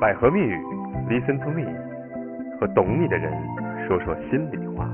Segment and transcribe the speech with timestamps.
[0.00, 0.56] 百合蜜语
[1.10, 1.68] ，Listen to me，
[2.58, 3.30] 和懂你的人
[3.86, 4.88] 说说心里话。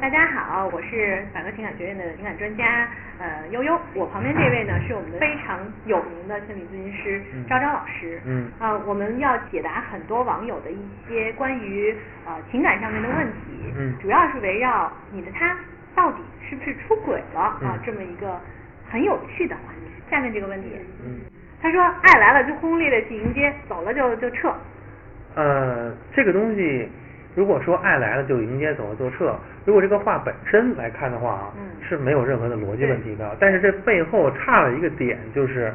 [0.00, 2.86] 大家好，我是百合情感学院的情感专家
[3.18, 8.20] 呃悠悠，我旁边这位呢是我们的非常有名的心理咨询师昭昭老师。
[8.24, 10.78] 嗯啊，我们要解答很多网友的一
[11.08, 11.92] 些关于
[12.24, 13.74] 呃情感上面的问题。
[13.76, 15.56] 嗯主要是围绕你的他
[15.92, 18.40] 到底是不是出轨了啊嗯这么一个
[18.88, 19.90] 很有趣的话题。
[20.08, 20.68] 下面这个问题，
[21.04, 21.18] 嗯，
[21.60, 24.52] 他说爱来了就轰轰烈烈去迎接，走了就就撤。
[25.34, 26.88] 呃，这个东西，
[27.34, 33.36] 如果说爱来了就迎接，走了就撤，如果这个话本身来看的话啊，嗯是没有任何的逻辑问题的。
[33.40, 35.72] 但是这背后差了一个点，就是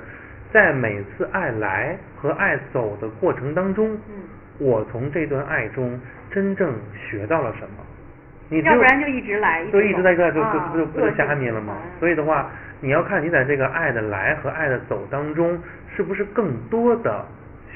[0.51, 4.23] 在每次爱来和爱走的过程当中，嗯
[4.59, 7.80] 我从这段爱中真正学到了什么？
[8.51, 11.73] 你要不然就一直来，所以一直在这就就就不就瞎你了吗？
[11.99, 12.49] 所以的话，
[12.81, 15.57] 你要看你在这个爱的来和爱的走当中，
[15.95, 17.25] 是不是更多的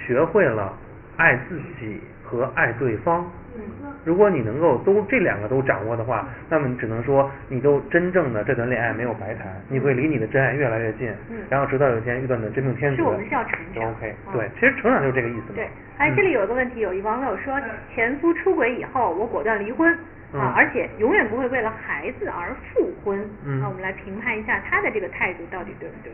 [0.05, 0.73] 学会了
[1.15, 3.25] 爱自己和爱对方。
[3.57, 3.63] 嗯
[4.03, 15.55] 如果你能够都这两个都掌握的话，那么你只能说你都真正的这段恋爱没有白谈，你会离你的真爱越来越近，嗯然后直到有一天遇到你的真命天子，是我们需要成就长 OK，嗯对，其实成长就是这个意思嘛。
[15.55, 17.59] 对，哎，这里有一个问题，有一网友说，
[17.95, 19.97] 前夫出轨以后，我果断离婚嗯
[20.37, 23.19] 啊，而且永远不会为了孩子而复婚。
[23.45, 26.11] 嗯那我们来评判一下他的这个态度到底对不对？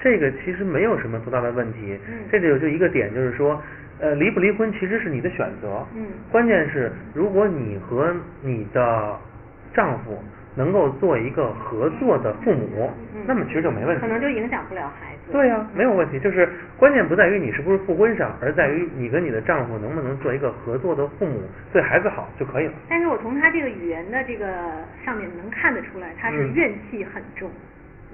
[0.00, 3.62] 这个其实没有什么多大的问题，嗯这里有就一个点，就是说，
[4.00, 9.16] 呃，离不离婚其实是你的选择，嗯关键是如果你和你的
[9.72, 10.22] 丈夫
[10.54, 14.08] 能够做一个合作的父母，嗯那么其实就没问题可。
[14.08, 15.32] 能就影响不了孩子。
[15.32, 21.40] 对呀、没有问题，就是关键不在于你是不是复婚上，而在于你跟你的丈夫能不能做一个合作的父母，
[21.72, 22.72] 对孩子好就可以了。
[22.88, 24.46] 但是我从他这个语言的这个
[25.04, 27.48] 上面能看得出来，他是嗯怨气很重，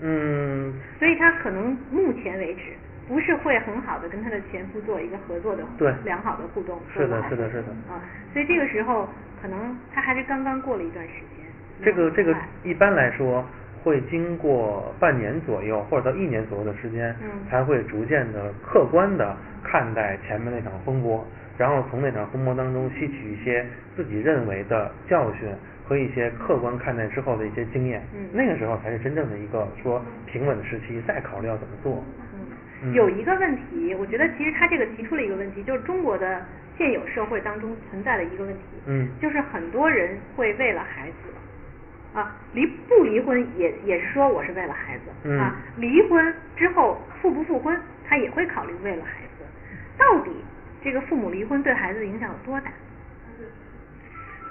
[0.03, 2.61] 嗯，所以他可能目前为止
[3.09, 6.78] 不是会很好的跟他的前夫做一个合作的对良好的互动。
[6.92, 7.98] 是的是的是的啊，
[8.33, 9.09] 所以这个时候
[9.41, 11.38] 可能他还是刚刚过了一段时间。
[11.83, 12.34] 这个这个
[12.65, 13.44] 一般来说
[13.83, 17.28] 会经过半年左右或者到一年左右的时间，嗯。
[17.49, 21.25] 才会逐渐的客观的看待前面那场风波，
[21.56, 23.65] 然后从那场风波当中吸取一些
[23.97, 25.49] 自己认为的教训
[25.87, 28.28] 和一些客观看待之后的一些经验，嗯。
[28.33, 32.05] 那个时候才是真正的一个说平稳的时期，再考虑要怎么做。
[32.93, 36.41] 有一个问题，我觉得其实他这个提出了一个问题，就是中国的
[36.77, 39.09] 现有社会当中存在的一个问题，嗯。
[39.21, 41.15] 就是很多人会为了孩子。
[42.15, 49.45] 啊，离不离婚也也是说我是为了孩子、嗯啊，离婚之后复不复婚，他也会考虑为了孩子。
[49.97, 50.31] 到底
[50.83, 52.71] 这个父母离婚对孩子的影响有多大？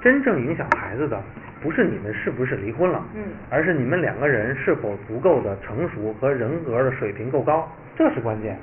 [0.03, 1.21] 真正影响孩子的
[1.61, 8.57] 不是你们是不是离婚了，嗯而是你们两个人是否足够的成熟和人格的水平够高，这是关键。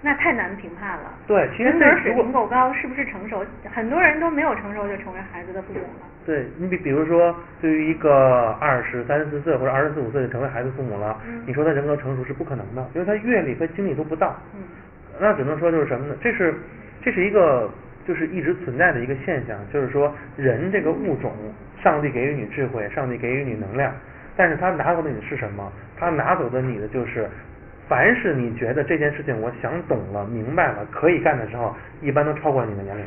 [0.00, 1.12] 那太难评判了。
[1.26, 3.44] 对其实人格水平够高，是不是成熟？
[3.74, 6.06] 很多人都没有成熟就成为孩子的父母了。
[6.24, 14.36] 对你比比如说，对于一个二十三四岁或者二十四五岁就成为孩子父母了，嗯你说他人格成熟是不可能的，因为他阅历和经历都不到。
[14.54, 14.60] 嗯
[15.20, 16.14] 那只能说就是什么呢？
[16.20, 16.54] 这是
[17.02, 17.68] 这是一个
[18.06, 21.32] 就是一直存在的一个现象，就是说人这个物种，
[21.82, 23.92] 上帝给予你智慧，上帝给予你能量，
[24.36, 25.72] 但是他拿走的你是什么？
[25.96, 27.28] 他拿走的你的就是，
[27.88, 33.04] 凡是你觉得这件事情我想懂了、明白了、可以干的时候，一般都超过了你的年龄。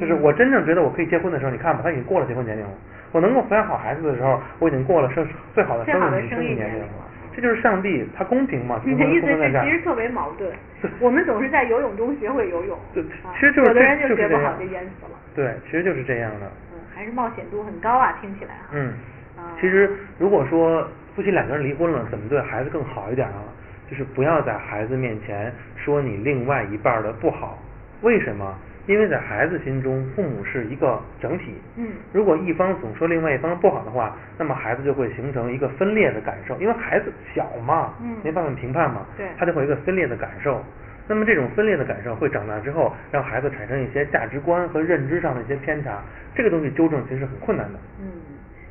[0.00, 2.70] 就是我真正觉得我可以结婚的时候，你看吧，他已经过了结婚年龄了。
[3.12, 6.88] 我能够抚养好孩子的时候，我已经过了生最好的生育生育年龄了。
[7.34, 8.80] 这就是上帝，他公平嘛？
[8.84, 10.50] 你的意思是其实特别矛盾，
[11.00, 16.46] 我们总是在游泳中学会游泳，对啊其实就是有的人就学不好就淹死了，对，其实就是这样的。
[16.72, 18.50] 嗯，还是冒险度很高啊，听起来。
[18.72, 18.92] 嗯
[19.36, 23.44] 啊，其实如果说夫妻两个人离婚了，怎么对孩子更好一点啊？
[23.92, 27.58] 就是不要在孩子面前说你另外一半的不好。
[28.00, 28.56] 为什么？
[28.86, 31.54] 因为在孩子心中，父母是一个整体。
[31.76, 40.64] 嗯如果一方总说另外一方不好的话，那么孩子就会形成一个分裂的感受，因为孩子小嘛，嗯没办法评判嘛，对他就会有一个分裂的感受。
[41.06, 46.00] 那么这种分裂的感受会长大之后，让孩子产生一些价值观和认知上的一些偏差，
[46.34, 47.78] 这个东西纠正其实很困难的。
[48.00, 48.08] 嗯，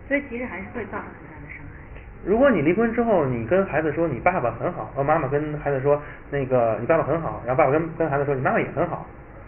[0.07, 1.30] 所以其实还是会造成很大。
[2.25, 9.05] 如果你离婚之后，你跟孩子说你爸爸很好，然后妈妈跟孩子说那个你爸爸很好，然后爸爸跟跟孩子说你妈妈也很好，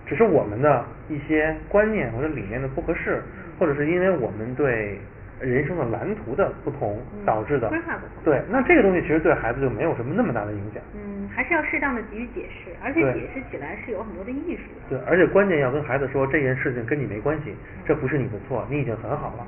[0.08, 3.22] 只是我们的一些观念或者理念的不合适，
[3.60, 4.98] 或者是因为我们对
[5.40, 7.70] 人生的蓝图的不同嗯导致的。
[7.70, 10.82] 规划不同对，那这个东西其实对孩子就没有什么那么大的影响。
[10.96, 14.98] 嗯，还是要适当的给予解释，而且解释起来是有很多的艺术的。
[14.98, 17.54] 对，而且关键要跟孩子说这件事情跟你没关系，
[17.86, 19.48] 这不是你的错，你已经很好了。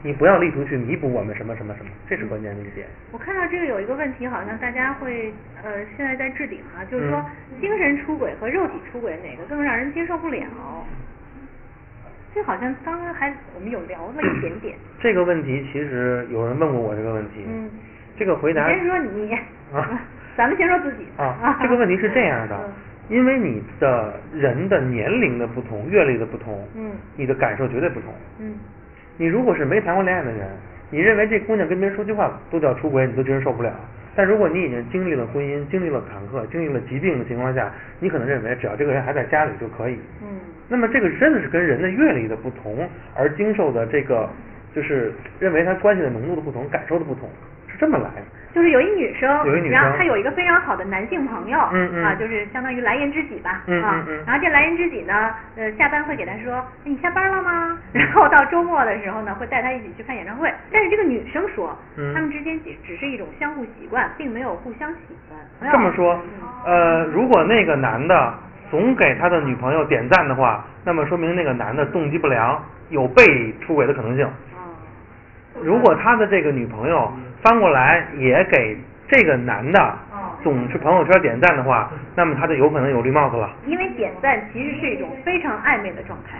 [0.00, 2.86] 好，你不要力图去弥补我们什么什么什么，这是关键的一点。
[3.12, 5.32] 我看到这个有一个问题，好像大家会
[5.62, 7.24] 呃现在在置顶啊，就是说
[7.60, 10.40] 精神出轨和肉体出轨哪个更让人接受不了？
[12.32, 14.76] 这好像刚刚还我们有聊了一点点。
[15.00, 17.68] 这个问题其实有人问过我这个问题，嗯，
[18.16, 19.34] 这个回答先说你
[19.72, 20.00] 啊，
[20.36, 22.56] 咱们先说自己啊，这个问题是这样的，
[23.08, 28.54] 因为你的人的年龄的不同，阅历的不同，嗯，你的感受绝对不同，嗯，
[29.20, 30.48] 你如果是没谈过恋爱的人，
[30.88, 33.70] 你认为这姑娘跟别人说句话都叫出轨，你都觉得受不了。
[34.16, 39.98] 但如果你已经经历了婚姻，经历了坎坷，经历了疾病的情况下，你可能认为只要这个人还在家里就可以。
[40.22, 40.40] 嗯。
[40.68, 44.26] 那么这个真的是跟人的阅历的不同而经受的这个，
[44.74, 47.28] 就是认为他关系的浓度的不同，感受的不同，
[47.68, 48.22] 是这么来的。
[48.52, 57.78] 就是有一女生，有一女生，然后她有一个非常好的男性朋友，嗯嗯，啊，就是相当于蓝颜知己吧，嗯嗯嗯，然后这蓝颜知己呢，呃，下班会给他说，你下班了吗？
[57.92, 60.52] 然后到周末的时候呢，会带他一起去看演唱会。
[60.72, 65.70] 但是这个女生说，嗯，他们之间只只是一种相互习惯，并没有互相喜欢。
[65.72, 66.18] 这么说，
[66.64, 68.34] 呃，如果那个男的
[68.70, 74.28] 总给他的女朋友点赞的话，那么说明那个男的动机不良，有被出轨的可能性。
[75.62, 78.76] 如果他的这个女朋友翻过来也给
[79.08, 79.98] 这个男的
[80.42, 83.50] 总是朋友圈点赞的话，那么他就有可能有绿帽子了。
[83.66, 86.38] 因为点赞其实是一种非常暧昧的状态。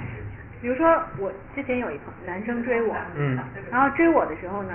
[0.62, 3.38] 比如说我之前有一朋男生追我，嗯，
[3.70, 4.72] 然后追我的时候呢，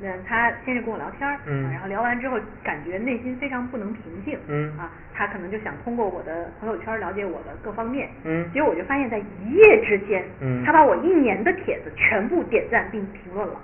[0.00, 13.54] 那他先是跟我聊天，嗯，然后聊完之后感觉内心非常不能平静，嗯，啊，他可能就想通过我的朋友圈了解我的各方面，嗯，结果我就发现在一夜之间，嗯，他把我一年的帖子全部点赞并评论了。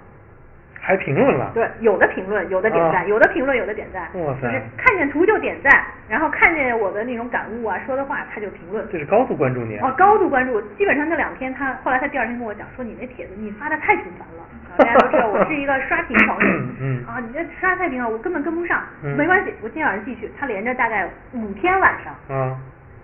[0.84, 1.52] 还评论了？
[1.55, 4.02] 对，有的评论，有的点赞，有的评论，有的点赞。
[4.14, 4.49] 哇塞！
[4.49, 8.84] 就是看见图就点赞，然后看见我的那种感悟啊，说的话他就评论。
[8.90, 9.79] 这是高度关注你。
[9.79, 14.44] 哦，高度关注，基本上那两天他后来他第二天跟我讲说你那帖子你发的太频繁了，
[14.76, 16.69] 大家都知道我是一个刷屏狂人。
[16.81, 17.05] 嗯。
[17.06, 18.82] 啊，你这刷太频繁，我根本跟不上。
[19.05, 19.17] 嗯。
[19.17, 20.29] 没关系，我今天晚上继续。
[20.37, 22.12] 他连着大概五天晚上。
[22.29, 22.58] 嗯。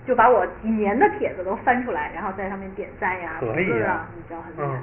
[0.04, 4.80] 就把我几年的帖子都翻出来，然后在上面点赞呀、评论啊，你知道很厉害。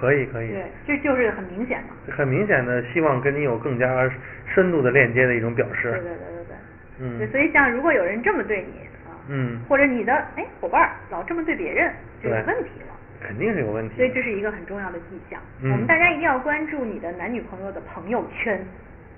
[0.00, 4.10] 可以可以，对，这就是很明显嘛，很明显的希望跟你有更加
[4.54, 5.90] 深度的链接的一种表示。
[5.90, 6.56] 对对对对对，
[7.00, 11.92] 嗯，对，所以像如果有人这么对你啊，嗯，或者你的哎伙伴老这么对别人，
[12.22, 12.96] 就有问题了。
[13.20, 13.96] 肯定是有问题。
[13.96, 18.58] 所以这是一个很重要的迹象，嗯、我们大家一定要关注你的男女朋友的朋友圈，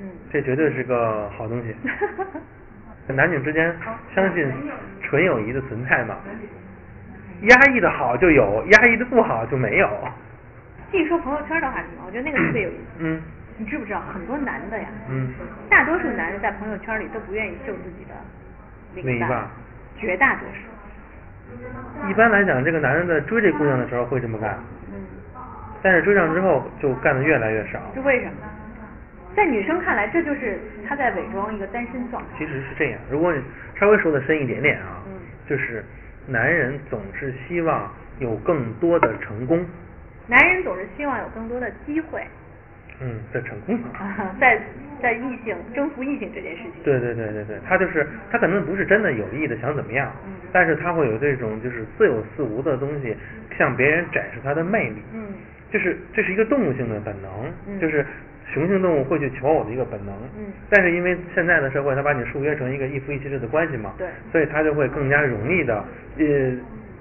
[0.00, 1.76] 嗯，这绝对是个好东西。
[3.14, 3.72] 男女之间
[4.14, 4.50] 相信
[5.02, 6.16] 纯友谊的存在嘛，
[7.42, 9.88] 压抑的好就有，压抑的不好就没有。
[10.92, 12.80] 继续说朋友圈的话题嘛，我觉得那个特别有意思。
[12.98, 13.20] 嗯。
[13.58, 14.86] 你知不知道很多男的呀？
[15.08, 15.32] 嗯。
[15.70, 18.14] 大多数男人在朋友圈里都不愿意秀自己的
[18.94, 19.48] 另一半。
[19.98, 22.10] 绝大多数。
[22.10, 24.58] 一般来讲，这个男人在追这姑娘的时候会这么干。
[24.92, 25.00] 嗯。
[25.82, 27.80] 但是追上之后就干的越来越少。
[27.94, 28.32] 是为什么？
[29.34, 32.28] 在女生看来，这就是他在伪装一个单身状态。
[32.36, 33.42] 其实是这样，如果你
[33.80, 35.12] 稍微说的深一点点啊，嗯，
[35.48, 35.82] 就是
[36.26, 39.64] 男人总是希望有更多的成功。
[40.28, 42.22] 男人总是希望有更多的机会，
[43.00, 44.60] 嗯，在成功上，在
[45.00, 46.72] 在异性征服异性这件事情。
[46.84, 53.16] 对对对对对，他就是他可能不是真的有意的想怎么样，嗯，但是他会有这种就是似有似无的东西
[53.58, 55.34] 向别人展示他的魅力，嗯，
[55.70, 57.30] 就是这是一个动物性的本能，
[57.66, 58.06] 嗯，就是
[58.54, 65.84] 雄性动物会去求偶的一个本能，嗯，但是因为现在的社会，他把你束约成一个一夫一妻制的关系嘛，对，所以他就会更加容易的
[66.18, 66.24] 呃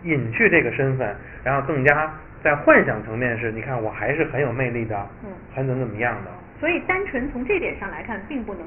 [0.03, 2.11] 隐去这个身份，然后更加。
[2.43, 6.31] 在幻想层面是，你看我还是很有魅力的，嗯，很怎么怎么样的。
[6.59, 8.61] 所以单纯从这点上来看，并不能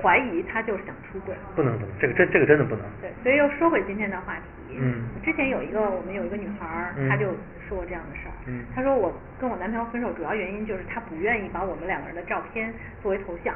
[0.00, 1.34] 怀疑他就是想出轨。
[1.56, 2.84] 不能不能，这个这这个真的不能。
[3.00, 4.76] 对，所以又说回今天的话题。
[4.78, 5.02] 嗯。
[5.24, 7.26] 之前有一个我们有一个女孩，她就
[7.68, 8.34] 说过这样的事儿。
[8.46, 8.64] 嗯。
[8.74, 13.54] 她说我跟我男朋友分手主要原因就是他不愿意把我们两个人的照片作为头像，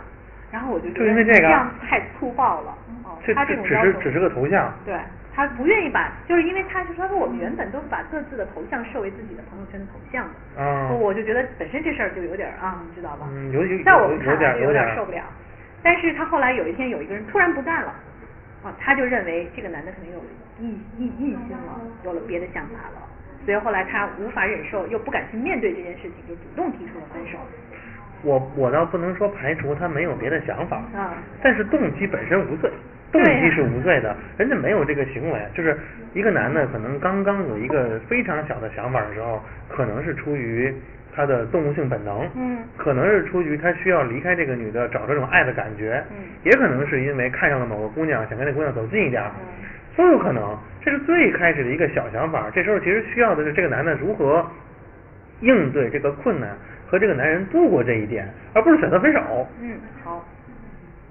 [0.50, 2.76] 然后我就觉得这样太粗暴了。
[3.04, 3.18] 哦。
[3.24, 4.72] 这种只是只是个头像。
[4.84, 4.94] 对。
[5.36, 13.28] 他不愿意把，就是因为他就说说我们原本都是把各自的头像设为自己的朋友圈的头像的，嗯，我就觉得本身这事儿就有点啊，你知道吧？
[13.30, 15.22] 嗯，有有在我们看来有点受不了。
[15.82, 17.92] 但是他后来有一天有一个人突然不干了，
[18.64, 20.24] 啊，他就认为这个男的可能有
[20.58, 23.06] 异异异心了，有了别的想法了，
[23.44, 27.36] 所以后来他无法忍受，又不敢去面对这件事情，就主动提出了分手。
[28.22, 31.12] 我我倒不能说排除他没有别的想法，啊，
[31.42, 32.72] 但是动机本身无罪。
[33.22, 35.76] 动机是无罪的，人家没有这个行为，就是
[36.14, 40.74] 一个男的可能刚刚有一个非常小的想法的时候，可能是出于
[41.14, 50.56] 他的动物性本能，嗯，可能是出于他需要离开这个女的，找这种爱的感觉，嗯，也可能是因为看上了某个姑娘，想跟那姑娘走近一点，嗯，都有可能。
[50.82, 54.46] 这是最开始的一个小想法，这时候其实需要的是这个男的如何
[55.40, 56.50] 应对这个困难
[56.86, 59.48] 和这个男人度过这一点，而不是选择分手。
[59.60, 59.72] 嗯，
[60.04, 60.24] 好。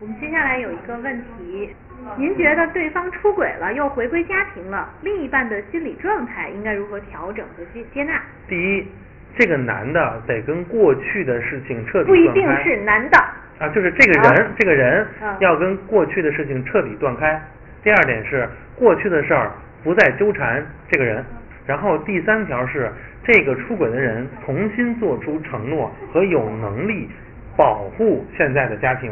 [0.06, 1.68] 我们接下来有一个问题，
[2.16, 8.22] 您觉得对方出轨了又回归家庭了，另一半的心理状态应该如何调整和接接纳？
[8.48, 8.88] 第一，
[9.36, 13.18] 这个男的得跟过去的事情彻底不一定是男的，
[13.58, 17.42] 啊，就是这个人，啊这个人嗯要跟过去的事情彻底断开。
[17.82, 19.52] 第二点是过去的事儿
[19.84, 21.26] 不再纠缠这个人。
[21.66, 22.92] 然后第三条是
[23.24, 27.10] 这个出轨的人重新做出承诺和有能力
[27.58, 29.12] 保护现在的家庭。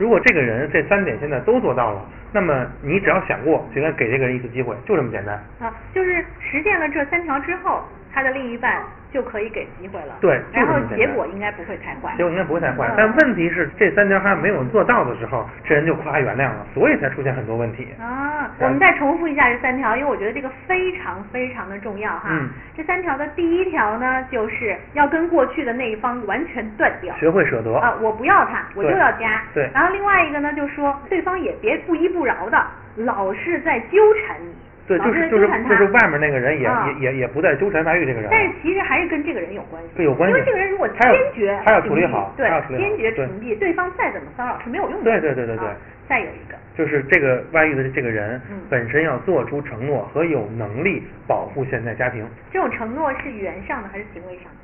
[0.00, 2.00] 如果这个人这三点现在都做到了，
[2.32, 5.34] 那么你只要想过，就应该给这个人一次机会，就这么简单。
[5.60, 10.14] 啊，就是实践了这三条之后，他的另一半就可以给机会了。
[10.20, 12.14] 对然后结果应该不会太坏。
[12.16, 12.94] 结果应该不会太坏嗯。
[12.96, 17.88] 但问题是，这三条还没有做到的时候，这人就夸原谅了，所以才出现很多问题。
[18.00, 22.28] 啊，我们再重复一下这三条，因为我觉得这个非常非常的重要哈。
[22.30, 27.14] 嗯这三条的第一条呢，就是要跟过去的那一方完全断掉。
[27.16, 27.74] 学会舍得。
[27.74, 29.42] 啊，我不要他，我就对要家。
[29.52, 32.64] 对然后另外一个呢，就说对方也别不依不饶的，
[32.96, 34.54] 老是在纠缠你，
[34.90, 35.46] 对，就是就是。
[35.70, 38.28] 就是外面那个人也、啊也也也不再纠缠外遇这个人。
[38.28, 40.98] 但是其实还是跟这个人有关系，对有关系因为这个人如果坚
[41.32, 45.04] 决他要处理好对好他要处，理好坚决屏蔽，对方再怎么骚扰是没有用的。
[45.04, 45.76] 对对对对对啊
[46.08, 54.59] 再有一个，就是这个外遇的这个人嗯本身要做出承诺和有能力保护现在家庭，这种承诺是语言上的还是行为上的？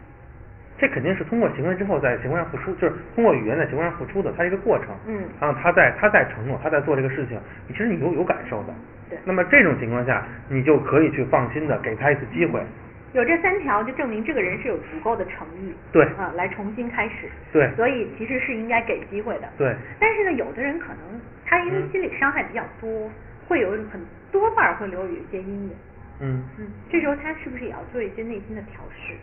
[0.78, 4.88] 这肯定是通过行为之后在行为上付出，就是通过语言在行为上付出的，它是一个过程。
[5.06, 8.74] 嗯然后他在他在承诺，他在做这个事情，你其实你有有感受的。
[9.08, 12.60] 对那么这种情况下，你就可以去放心的给他一次机会。
[13.12, 17.30] 有这三条，就证明这个人是有足够的诚意，对啊，来重新开始。
[17.52, 19.48] 对所以其实是应该给机会的。
[19.56, 23.10] 对但是呢，有的人可能他因为嗯心理伤害比较多，
[23.48, 23.98] 会有很
[24.30, 25.70] 多半儿会留有一些阴影。
[26.20, 29.14] 嗯，嗯，这时候他是不是也要做一些内心的调试？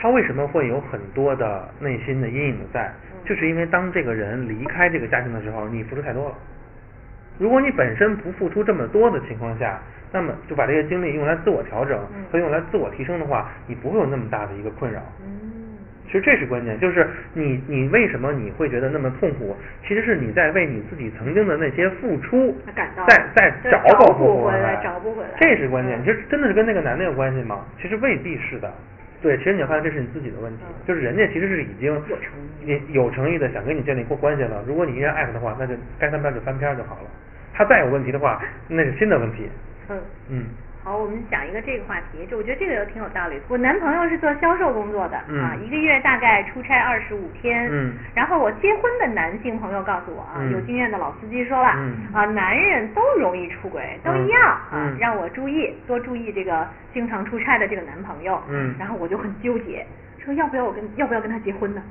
[0.00, 2.86] 他为什么会有很多的内心的阴影在？
[2.86, 6.34] 嗯就是因为当这个人离开这个家庭的时候，你付出太多了。
[7.38, 9.78] 如果你本身不付出这么多的情况下，
[10.10, 15.00] 那么就把这些精力用来自我调整嗯和用来自我提升的话，你不会有那么大的一个困扰。
[15.20, 15.76] 嗯，
[16.06, 19.54] 其实这是关键，就是你你为什么你会觉得那么痛苦？
[19.86, 22.56] 其实是你在为你自己曾经的那些付出
[23.06, 23.78] 在在找
[24.14, 26.00] 不回来，找不回来这是关键。
[26.00, 27.64] 嗯其实真的是跟那个男的有关系吗？
[27.80, 28.72] 其实未必是的。
[29.22, 32.30] 对，其实你要发现这是你自己的问题，嗯就是人家其实是已经有诚
[32.64, 34.64] 意也有诚意的想跟你建立过关系了。
[34.66, 37.10] 如果你依然爱他的话，那就该翻篇就翻篇就好了。
[37.52, 39.48] 他再有问题的话，那是新的问题。
[39.88, 40.00] 嗯。
[40.28, 40.44] 嗯
[40.82, 43.38] 好，我们讲一个这个话题，就我觉得这个挺有道理。
[43.48, 47.68] 我男朋友是做销售工作的、嗯啊，一个月大概出差二十五天。
[47.70, 58.42] 嗯然后我结婚的男性朋友告诉我啊，嗯有经验的老司机说了，嗯啊，男人都容易出轨，都嗯一样、啊嗯，让我注意，多注意这个经常出差的这个男朋友。
[58.48, 59.86] 嗯然后我就很纠结，
[60.24, 61.82] 说要不要我跟要不要跟他结婚呢？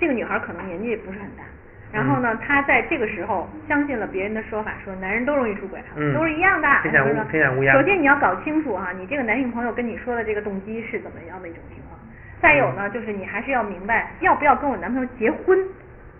[0.00, 1.42] 这个女孩可能年纪也不是很大。
[1.90, 6.68] 然后呢，他在这个时候相信了别人的说法，说男人都容易出轨，嗯都是一样的。
[6.82, 11.98] 天下无然后说天下无鸦首先你要搞清楚哈、你这个男性朋友跟你说的这个动机是怎么样的一种情况。
[12.40, 15.58] 再有嗯呢，就是你还是要明白要不要跟我男朋友结婚，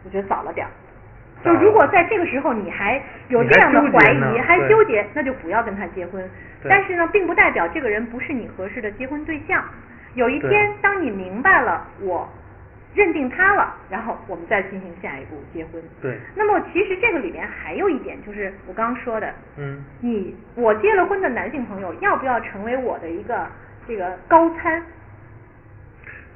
[0.04, 0.70] 我觉得早了点儿。
[1.44, 6.20] 就如果在这个时候你还有这样的怀疑，还纠结，那就不要跟他结婚。
[6.62, 9.62] 对但是呢，并不代表这个人不是你合适的结婚对象。
[10.14, 12.28] 有一天，当你明白了我
[12.98, 15.80] 认定他了，然后我们再进行下一步结婚。
[16.02, 23.46] 对那么其实这个里面还有一点，就是我刚刚说的，嗯你我结了婚的男性朋友要不要成为我的一个
[23.86, 24.82] 这个高参？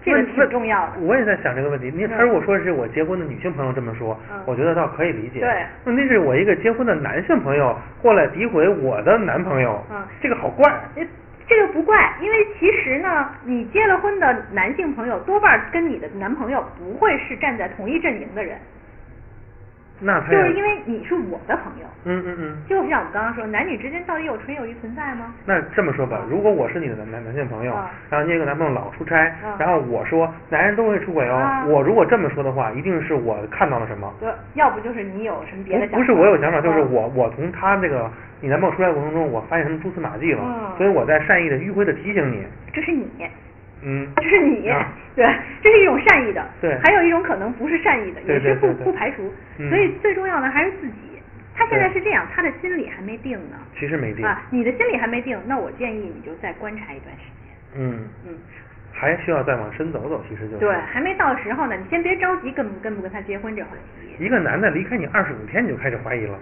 [0.04, 0.92] 这个挺重要的。
[1.00, 1.90] 我也在想这个问题。
[1.95, 5.40] 你嗯他如果说是我结婚的女性朋友这么说，嗯我觉得倒可以理解。
[5.40, 10.73] 对问题是我一个结婚的男性朋友过来诋毁我的男朋友，嗯这个好怪。
[11.49, 18.59] 这个不怪，因为其实呢，你结了婚的男性朋友多半跟你的男朋友不会是站在同一阵营的人，
[20.03, 21.87] 那他就是因为你是我的朋友。
[22.05, 22.57] 嗯嗯嗯。
[22.69, 25.33] 就像我们刚刚说，男女之间到底有纯友谊存在吗？
[25.47, 34.13] 那这么说吧嗯，如果我是你的男男男性朋友嗯，然后你有个男朋友老出差嗯，然后我说男人都会出轨哦，嗯我如果这么说的话，一定是我看到了什么。
[34.19, 35.97] 对，要不就是你有什么别的想法？
[35.99, 43.07] 不不是我有想法，就是嗯我我从他这个你男朋友出差过程中，我发现什么蛛丝马迹了，嗯所以我在善意的迂回的提醒你，这是你，
[43.83, 44.87] 嗯，这是你，啊。
[45.15, 45.27] 对，
[45.62, 46.79] 这是一种善意的，对。
[46.79, 49.69] 还有一种可能不是善意的，也是不不排除，嗯。
[49.69, 50.95] 所以最重要的还是自己。
[51.55, 53.59] 他现在是这样，他的心理还没定呢。
[53.79, 57.55] 其实没定，啊，你的心理还没定，那我建议你就再观察一段时间。
[57.75, 58.35] 嗯，嗯，
[58.91, 60.59] 还需要再往深走走，其实就是。
[60.61, 63.69] 对，还没到时候呢，你先别着急跟不跟不跟他结婚这话
[64.01, 64.25] 题。
[64.25, 66.39] 一个男的离开你二十五天，你就开始怀疑了，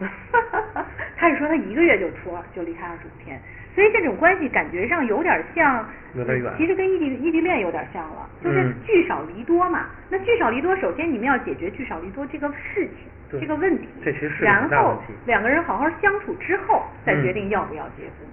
[1.16, 3.38] 他是说他一个月就出就离开二十五天，
[3.74, 9.86] 所以这种关系感觉上有点像，有点远其实跟异地异地恋有点像了，就是嗯聚少离多嘛。
[10.08, 12.96] 那聚少离多，首先你们要解决聚少离多这个事情，
[13.30, 18.26] 对这个问题，这其实是然后两个人好好相处之后，再嗯决定要不要结婚。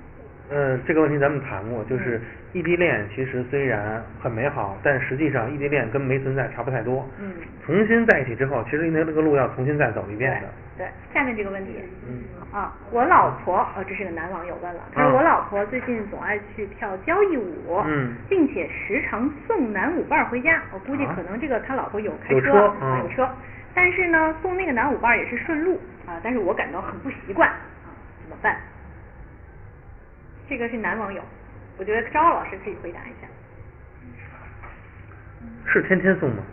[0.49, 2.21] 呃，这个问题咱们谈过，就是嗯
[2.53, 7.07] 异地恋其实虽然很美好，但实际上异地恋跟没存在差不太多。
[7.19, 7.31] 嗯
[7.65, 10.47] 重新在一起之后，其实那那个路要重新再走一遍的。
[10.77, 11.73] 对对，下面这个问题，
[12.07, 12.23] 嗯
[12.53, 23.27] 啊，我老婆，哦，这是个男网友问了，他说啊我老婆最近总爱去跳交谊舞，嗯并且时常送男舞伴儿回家，我估计啊可能这个他老婆有开有车，车嗯啊有车，
[23.75, 27.91] 但是呢，送那个男舞伴儿也是顺路啊，但是我感到很不习惯啊，
[28.23, 28.55] 怎么办？
[30.47, 31.21] 这个是男网友，
[31.77, 33.27] 我觉得张老师可以回答一下。
[35.65, 36.43] 是天天送吗？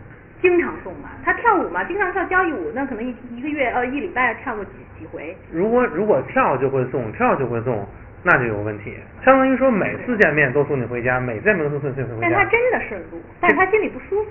[0.41, 7.87] 经常送嘛，他跳舞嘛，经常跳交谊舞，那可能一一个月呃一礼拜跳过几几回，如果如果跳就会送，跳就会送，
[8.21, 8.93] 那就有问题。
[9.23, 12.29] 相当于说每次见面都送你回家，每次见面都送送你回家。
[12.29, 14.29] 但他真的顺路，但是他心里不舒服，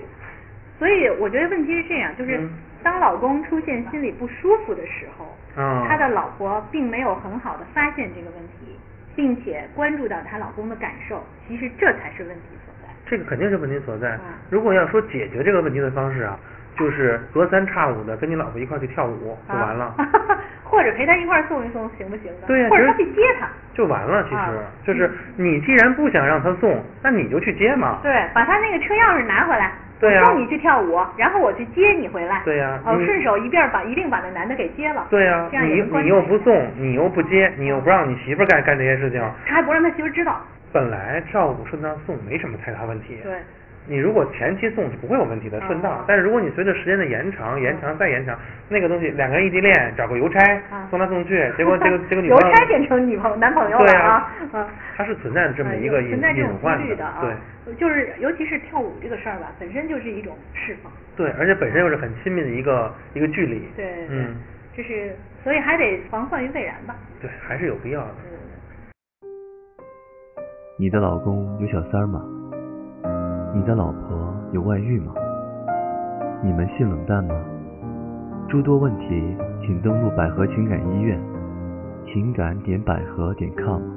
[0.79, 2.49] 所以我觉得问题是这样，就是嗯
[2.83, 8.79] 当老公出现心里不舒服的时候，啊他的老婆并没有很好的发现这个问题，
[9.15, 12.89] 并且关注到她老公的感受，其实这才是问题所在。
[13.05, 14.19] 这个肯定是问题所在啊。
[14.49, 16.37] 如果要说解决这个问题的方式啊，
[16.77, 20.09] 就是隔三差五的跟你老婆一块儿去跳舞就完了，啊
[20.65, 22.47] 或者陪她一块儿送一送，行不行呢？
[22.47, 23.47] 对呀或者他去接她。
[23.73, 24.23] 就完了。
[24.23, 24.53] 其实、啊
[24.85, 27.99] 就是你既然不想让她送，那你就去接嘛。
[28.01, 32.41] 对，把她那个车钥匙拿回来，对呀我送你去跳舞，然后我去接你回来。
[32.43, 35.07] 对呀哦，顺手一遍把一定把那男的给接了。
[35.09, 40.39] 对呀、这样你你又不送，你又不接，你又不让你媳妇干干这些事情，他还不让他媳妇知道。
[40.73, 43.17] 本来跳舞顺道送没什么太大问题。
[43.23, 43.33] 对。
[43.87, 45.89] 你如果前期送是不会有问题的，顺道。
[45.89, 46.05] 哦。
[46.07, 48.37] 但是如果你随着时间的延长、延长再延长，
[48.67, 50.39] 那个东西两个人异地恋，找个邮差、
[50.71, 50.87] 啊。
[50.89, 54.65] 送来送去，结果这个 这个女邮朋友差变成女朋友男朋友了对啊，嗯。
[54.97, 57.31] 它是存在这么一个呃隐隐患的啊，对。
[57.77, 64.35] 就是尤其是跳舞这个事儿吧，本身就是一种释放，对，而且本身又是很亲密的一个一个距离，对嗯，
[64.77, 68.15] 就是所以还得防患于未然吧，对，还是有必要的。
[68.23, 69.25] 嗯，
[70.77, 72.21] 你的老公有小三儿吗？
[73.55, 75.13] 你的老婆有外遇吗？
[76.43, 77.33] 你们性冷淡吗？
[78.49, 79.07] 诸多问题，
[79.61, 81.17] 请登录百合情感医院，
[82.05, 83.94] 情感点百合点 com。